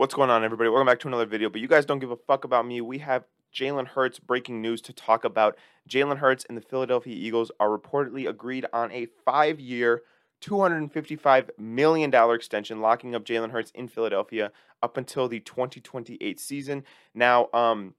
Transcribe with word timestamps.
What's 0.00 0.14
going 0.14 0.30
on, 0.30 0.44
everybody? 0.44 0.70
Welcome 0.70 0.86
back 0.86 0.98
to 1.00 1.08
another 1.08 1.26
video. 1.26 1.50
But 1.50 1.60
you 1.60 1.68
guys 1.68 1.84
don't 1.84 1.98
give 1.98 2.10
a 2.10 2.16
fuck 2.16 2.44
about 2.44 2.66
me. 2.66 2.80
We 2.80 3.00
have 3.00 3.24
Jalen 3.54 3.88
Hurts 3.88 4.18
breaking 4.18 4.62
news 4.62 4.80
to 4.80 4.94
talk 4.94 5.26
about. 5.26 5.58
Jalen 5.90 6.16
Hurts 6.16 6.46
and 6.48 6.56
the 6.56 6.62
Philadelphia 6.62 7.14
Eagles 7.14 7.52
are 7.60 7.68
reportedly 7.68 8.26
agreed 8.26 8.64
on 8.72 8.90
a 8.92 9.08
five 9.26 9.60
year, 9.60 10.00
$255 10.40 11.50
million 11.58 12.14
extension, 12.34 12.80
locking 12.80 13.14
up 13.14 13.26
Jalen 13.26 13.50
Hurts 13.50 13.72
in 13.72 13.88
Philadelphia 13.88 14.52
up 14.82 14.96
until 14.96 15.28
the 15.28 15.40
2028 15.40 16.40
season. 16.40 16.82
Now, 17.12 17.50
um, 17.52 17.92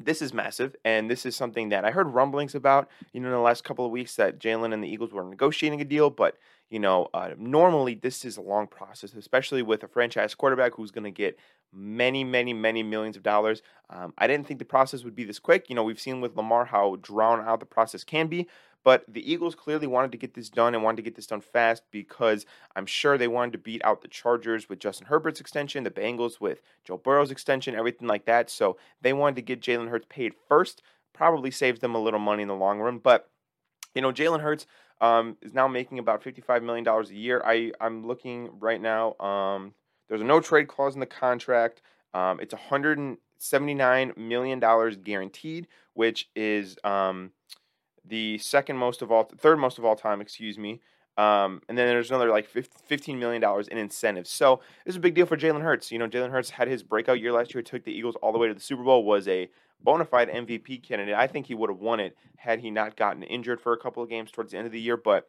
this 0.00 0.22
is 0.22 0.32
massive, 0.32 0.74
and 0.84 1.10
this 1.10 1.26
is 1.26 1.36
something 1.36 1.68
that 1.68 1.84
I 1.84 1.90
heard 1.90 2.08
rumblings 2.08 2.54
about, 2.54 2.88
you 3.12 3.20
know, 3.20 3.28
in 3.28 3.32
the 3.32 3.38
last 3.38 3.64
couple 3.64 3.84
of 3.84 3.92
weeks 3.92 4.16
that 4.16 4.38
Jalen 4.38 4.72
and 4.72 4.82
the 4.82 4.88
Eagles 4.88 5.12
were 5.12 5.24
negotiating 5.24 5.80
a 5.80 5.84
deal, 5.84 6.10
but 6.10 6.36
you 6.70 6.78
know, 6.78 7.08
uh, 7.12 7.32
normally 7.36 7.94
this 7.94 8.24
is 8.24 8.38
a 8.38 8.40
long 8.40 8.66
process, 8.66 9.12
especially 9.12 9.60
with 9.60 9.82
a 9.82 9.88
franchise 9.88 10.34
quarterback 10.34 10.72
who's 10.74 10.90
going 10.90 11.04
to 11.04 11.10
get 11.10 11.38
many, 11.70 12.24
many, 12.24 12.54
many 12.54 12.82
millions 12.82 13.14
of 13.14 13.22
dollars. 13.22 13.60
Um, 13.90 14.14
I 14.16 14.26
didn't 14.26 14.46
think 14.46 14.58
the 14.58 14.64
process 14.64 15.04
would 15.04 15.14
be 15.14 15.24
this 15.24 15.38
quick. 15.38 15.68
You 15.68 15.74
know, 15.74 15.84
we've 15.84 16.00
seen 16.00 16.22
with 16.22 16.34
Lamar 16.34 16.64
how 16.64 16.96
drawn 17.02 17.40
out 17.40 17.60
the 17.60 17.66
process 17.66 18.04
can 18.04 18.26
be, 18.26 18.48
but 18.84 19.04
the 19.08 19.30
Eagles 19.30 19.54
clearly 19.54 19.86
wanted 19.86 20.12
to 20.12 20.18
get 20.18 20.34
this 20.34 20.48
done 20.48 20.74
and 20.74 20.82
wanted 20.82 20.96
to 20.96 21.02
get 21.02 21.14
this 21.14 21.26
done 21.26 21.40
fast 21.40 21.82
because 21.90 22.46
I'm 22.74 22.86
sure 22.86 23.16
they 23.16 23.28
wanted 23.28 23.52
to 23.52 23.58
beat 23.58 23.84
out 23.84 24.02
the 24.02 24.08
Chargers 24.08 24.68
with 24.68 24.80
Justin 24.80 25.06
Herbert's 25.06 25.40
extension, 25.40 25.84
the 25.84 25.90
Bengals 25.90 26.40
with 26.40 26.60
Joe 26.84 26.96
Burrow's 26.96 27.30
extension, 27.30 27.74
everything 27.74 28.08
like 28.08 28.24
that. 28.26 28.50
So 28.50 28.76
they 29.00 29.12
wanted 29.12 29.36
to 29.36 29.42
get 29.42 29.60
Jalen 29.60 29.88
Hurts 29.88 30.06
paid 30.08 30.32
first. 30.48 30.82
Probably 31.12 31.50
saves 31.50 31.80
them 31.80 31.94
a 31.94 32.00
little 32.00 32.20
money 32.20 32.42
in 32.42 32.48
the 32.48 32.54
long 32.54 32.80
run, 32.80 32.98
but 32.98 33.28
you 33.94 34.02
know, 34.02 34.12
Jalen 34.12 34.40
Hurts 34.40 34.66
um, 35.00 35.36
is 35.42 35.52
now 35.52 35.68
making 35.68 35.98
about 35.98 36.22
$55 36.22 36.62
million 36.62 36.86
a 36.86 37.02
year. 37.12 37.42
I, 37.44 37.72
I'm 37.80 38.06
looking 38.06 38.50
right 38.58 38.80
now. 38.80 39.14
Um, 39.18 39.74
there's 40.08 40.20
a 40.20 40.24
no 40.24 40.40
trade 40.40 40.68
clause 40.68 40.94
in 40.94 41.00
the 41.00 41.06
contract. 41.06 41.82
Um, 42.14 42.40
it's 42.40 42.54
$179 42.54 44.16
million 44.16 44.60
guaranteed, 45.02 45.66
which 45.94 46.28
is 46.36 46.76
um, 46.84 47.32
the 48.04 48.38
second 48.38 48.76
most 48.76 49.02
of 49.02 49.10
all, 49.12 49.24
third 49.38 49.58
most 49.58 49.78
of 49.78 49.84
all 49.84 49.96
time, 49.96 50.20
excuse 50.20 50.58
me. 50.58 50.80
Um, 51.18 51.60
and 51.68 51.76
then 51.76 51.88
there's 51.88 52.10
another 52.10 52.30
like 52.30 52.50
$15 52.50 53.18
million 53.18 53.42
in 53.70 53.78
incentives. 53.78 54.30
So 54.30 54.60
this 54.84 54.92
is 54.92 54.96
a 54.96 55.00
big 55.00 55.14
deal 55.14 55.26
for 55.26 55.36
Jalen 55.36 55.62
Hurts. 55.62 55.92
You 55.92 55.98
know, 55.98 56.08
Jalen 56.08 56.30
Hurts 56.30 56.50
had 56.50 56.68
his 56.68 56.82
breakout 56.82 57.20
year 57.20 57.32
last 57.32 57.54
year, 57.54 57.62
took 57.62 57.84
the 57.84 57.92
Eagles 57.92 58.16
all 58.22 58.32
the 58.32 58.38
way 58.38 58.48
to 58.48 58.54
the 58.54 58.60
Super 58.60 58.82
Bowl, 58.82 59.04
was 59.04 59.28
a 59.28 59.50
bona 59.82 60.04
fide 60.04 60.30
MVP 60.30 60.82
candidate. 60.82 61.14
I 61.14 61.26
think 61.26 61.46
he 61.46 61.54
would 61.54 61.68
have 61.68 61.80
won 61.80 62.00
it 62.00 62.16
had 62.36 62.60
he 62.60 62.70
not 62.70 62.96
gotten 62.96 63.22
injured 63.22 63.60
for 63.60 63.72
a 63.72 63.78
couple 63.78 64.02
of 64.02 64.08
games 64.08 64.30
towards 64.30 64.52
the 64.52 64.58
end 64.58 64.66
of 64.66 64.72
the 64.72 64.80
year. 64.80 64.96
But 64.96 65.28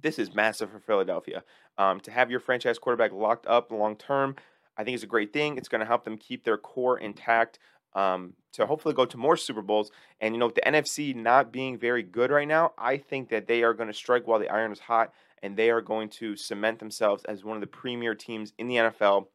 this 0.00 0.18
is 0.18 0.34
massive 0.34 0.70
for 0.70 0.78
Philadelphia. 0.78 1.42
Um, 1.78 2.00
to 2.00 2.10
have 2.12 2.30
your 2.30 2.40
franchise 2.40 2.78
quarterback 2.78 3.12
locked 3.12 3.46
up 3.46 3.72
long 3.72 3.96
term, 3.96 4.36
I 4.76 4.84
think 4.84 4.94
is 4.94 5.02
a 5.02 5.08
great 5.08 5.32
thing. 5.32 5.56
It's 5.56 5.68
going 5.68 5.80
to 5.80 5.86
help 5.86 6.04
them 6.04 6.16
keep 6.16 6.44
their 6.44 6.58
core 6.58 6.98
intact 6.98 7.58
um, 7.98 8.34
to 8.52 8.64
hopefully 8.64 8.94
go 8.94 9.04
to 9.04 9.16
more 9.16 9.36
Super 9.36 9.60
Bowls. 9.60 9.90
And, 10.20 10.32
you 10.32 10.38
know, 10.38 10.46
with 10.46 10.54
the 10.54 10.60
NFC 10.60 11.14
not 11.14 11.52
being 11.52 11.76
very 11.76 12.04
good 12.04 12.30
right 12.30 12.46
now, 12.46 12.72
I 12.78 12.96
think 12.96 13.30
that 13.30 13.48
they 13.48 13.64
are 13.64 13.74
going 13.74 13.88
to 13.88 13.94
strike 13.94 14.26
while 14.26 14.38
the 14.38 14.48
iron 14.48 14.70
is 14.70 14.78
hot 14.78 15.12
and 15.42 15.56
they 15.56 15.70
are 15.70 15.80
going 15.80 16.08
to 16.08 16.36
cement 16.36 16.78
themselves 16.78 17.24
as 17.24 17.44
one 17.44 17.56
of 17.56 17.60
the 17.60 17.66
premier 17.66 18.14
teams 18.14 18.52
in 18.56 18.68
the 18.68 18.76
NFL. 18.76 19.26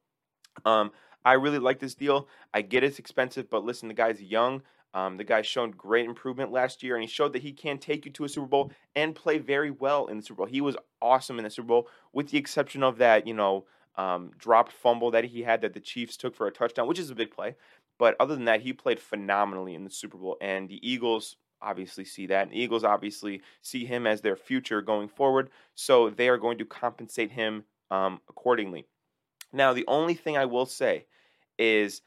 Um, 0.63 0.91
I 1.25 1.33
really 1.33 1.59
like 1.59 1.79
this 1.79 1.93
deal. 1.93 2.29
I 2.53 2.61
get 2.61 2.85
it's 2.85 2.99
expensive, 2.99 3.49
but 3.49 3.65
listen, 3.65 3.89
the 3.89 3.93
guy's 3.93 4.21
young. 4.21 4.61
Um, 4.93 5.17
the 5.17 5.23
guy's 5.23 5.47
shown 5.47 5.71
great 5.71 6.05
improvement 6.05 6.51
last 6.51 6.83
year, 6.83 6.95
and 6.95 7.03
he 7.03 7.09
showed 7.09 7.33
that 7.33 7.41
he 7.41 7.51
can 7.51 7.79
take 7.79 8.05
you 8.05 8.11
to 8.11 8.25
a 8.25 8.29
Super 8.29 8.45
Bowl 8.45 8.71
and 8.95 9.15
play 9.15 9.39
very 9.39 9.71
well 9.71 10.05
in 10.05 10.17
the 10.17 10.23
Super 10.23 10.37
Bowl. 10.37 10.45
He 10.45 10.61
was 10.61 10.77
awesome 11.01 11.39
in 11.39 11.43
the 11.43 11.49
Super 11.49 11.67
Bowl, 11.67 11.87
with 12.13 12.29
the 12.29 12.37
exception 12.37 12.83
of 12.83 12.99
that, 12.99 13.25
you 13.25 13.33
know, 13.33 13.65
um, 13.95 14.31
dropped 14.37 14.71
fumble 14.71 15.11
that 15.11 15.25
he 15.25 15.43
had 15.43 15.61
that 15.61 15.73
the 15.73 15.79
Chiefs 15.79 16.17
took 16.17 16.35
for 16.35 16.47
a 16.47 16.51
touchdown, 16.51 16.87
which 16.87 16.99
is 16.99 17.09
a 17.09 17.15
big 17.15 17.31
play. 17.31 17.55
But 18.03 18.17
other 18.19 18.35
than 18.35 18.43
that, 18.43 18.59
he 18.59 18.73
played 18.73 18.99
phenomenally 18.99 19.75
in 19.75 19.85
the 19.85 19.89
Super 19.89 20.17
Bowl, 20.17 20.35
and 20.41 20.67
the 20.67 20.85
Eagles 20.85 21.37
obviously 21.61 22.03
see 22.03 22.27
that. 22.27 22.47
And 22.47 22.53
Eagles 22.53 22.83
obviously 22.83 23.41
see 23.61 23.85
him 23.85 24.05
as 24.05 24.19
their 24.19 24.35
future 24.35 24.81
going 24.81 25.07
forward, 25.07 25.49
so 25.73 26.09
they 26.09 26.27
are 26.27 26.37
going 26.37 26.57
to 26.57 26.65
compensate 26.65 27.31
him 27.31 27.63
um, 27.91 28.19
accordingly. 28.27 28.87
Now, 29.53 29.71
the 29.71 29.85
only 29.87 30.15
thing 30.15 30.35
I 30.35 30.43
will 30.43 30.65
say 30.65 31.05
is 31.57 32.01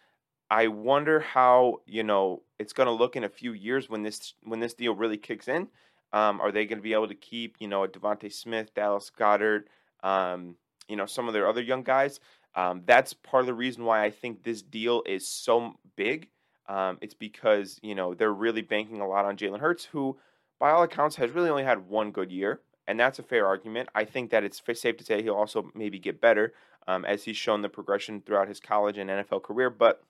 I 0.51 0.67
wonder 0.67 1.21
how 1.21 1.81
you 1.87 2.03
know 2.03 2.43
it's 2.59 2.75
going 2.75 2.89
to 2.89 2.93
look 2.93 3.17
in 3.17 3.25
a 3.25 3.31
few 3.31 3.55
years 3.55 3.89
when 3.89 4.03
this 4.03 4.35
when 4.43 4.61
this 4.61 4.75
deal 4.75 4.95
really 4.95 5.17
kicks 5.17 5.49
in. 5.49 5.67
Um, 6.12 6.43
are 6.43 6.53
they 6.53 6.67
going 6.67 6.77
to 6.77 6.83
be 6.83 6.93
able 6.93 7.09
to 7.09 7.15
keep 7.15 7.56
you 7.59 7.69
know 7.69 7.85
a 7.85 7.89
DeVonta 7.89 8.31
Smith, 8.31 8.75
Dallas 8.75 9.11
Goedert, 9.19 9.65
um, 10.03 10.56
you 10.89 10.97
know 10.97 11.06
some 11.06 11.27
of 11.27 11.33
their 11.33 11.49
other 11.49 11.62
young 11.62 11.85
guys? 11.85 12.21
Um, 12.56 12.83
that's 12.87 13.12
part 13.12 13.43
of 13.43 13.47
the 13.47 13.55
reason 13.55 13.84
why 13.84 14.03
I 14.03 14.11
think 14.11 14.43
this 14.43 14.62
deal 14.62 15.03
is 15.06 15.28
so 15.28 15.75
big. 15.94 16.28
Um, 16.69 16.99
it's 17.00 17.15
because 17.15 17.78
you 17.83 17.94
know 17.94 18.15
they're 18.15 18.33
really 18.33 18.62
banking 18.62 19.00
a 19.00 19.06
lot 19.06 19.25
on 19.25 19.37
Jalen 19.37 19.61
Hurts, 19.61 19.84
who, 19.84 20.17
by 20.59 20.71
all 20.71 20.83
accounts, 20.83 21.17
has 21.17 21.31
really 21.31 21.50
only 21.50 21.62
had 21.62 21.89
one 21.89 22.11
good 22.11 22.33
year, 22.33 22.61
and 22.89 22.99
that's 22.99 23.19
a 23.19 23.22
fair 23.22 23.47
argument. 23.47 23.89
I 23.94 24.05
think 24.05 24.31
that 24.31 24.43
it's 24.43 24.61
safe 24.75 24.97
to 24.97 25.05
say 25.05 25.22
he'll 25.22 25.34
also 25.34 25.71
maybe 25.75 25.99
get 25.99 26.21
better 26.21 26.55
um, 26.89 27.05
as 27.05 27.22
he's 27.22 27.37
shown 27.37 27.62
the 27.62 27.69
progression 27.69 28.21
throughout 28.21 28.49
his 28.49 28.59
college 28.59 28.99
and 28.99 29.11
NFL 29.11 29.43
career. 29.43 29.71
But 29.71 30.03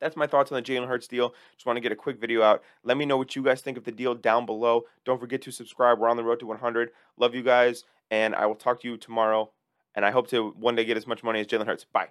that's 0.00 0.16
my 0.16 0.26
thoughts 0.26 0.52
on 0.52 0.56
the 0.56 0.62
Jalen 0.62 0.86
Hurts 0.86 1.08
deal. 1.08 1.34
Just 1.54 1.66
want 1.66 1.76
to 1.76 1.80
get 1.80 1.92
a 1.92 1.96
quick 1.96 2.20
video 2.20 2.42
out. 2.42 2.62
Let 2.84 2.96
me 2.96 3.04
know 3.04 3.16
what 3.16 3.34
you 3.34 3.42
guys 3.42 3.60
think 3.60 3.76
of 3.76 3.84
the 3.84 3.92
deal 3.92 4.14
down 4.14 4.46
below. 4.46 4.84
Don't 5.04 5.20
forget 5.20 5.42
to 5.42 5.50
subscribe. 5.50 5.98
We're 5.98 6.08
on 6.08 6.16
the 6.16 6.24
road 6.24 6.40
to 6.40 6.46
100. 6.46 6.90
Love 7.16 7.34
you 7.34 7.42
guys, 7.42 7.84
and 8.10 8.34
I 8.34 8.46
will 8.46 8.54
talk 8.54 8.80
to 8.82 8.88
you 8.88 8.96
tomorrow. 8.96 9.50
And 9.94 10.04
I 10.04 10.10
hope 10.10 10.28
to 10.28 10.50
one 10.58 10.74
day 10.76 10.84
get 10.84 10.96
as 10.96 11.06
much 11.06 11.22
money 11.22 11.40
as 11.40 11.46
Jalen 11.46 11.66
Hurts. 11.66 11.84
Bye. 11.84 12.08